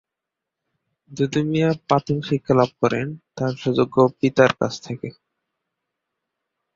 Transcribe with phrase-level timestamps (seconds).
[1.11, 3.07] দুদু মিয়া প্রাথমিক শিক্ষা লাভ করেন
[3.37, 5.07] তার সুযোগ্য পিতার কাছ থেকে।